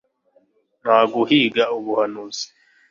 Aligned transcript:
nta 0.83 0.97
guhiga 1.13 1.63
ubuhanuzi 1.77 2.45